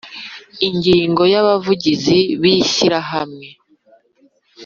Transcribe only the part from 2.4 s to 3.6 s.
b ishyirahamwe